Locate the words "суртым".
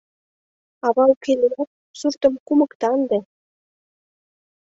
1.99-2.33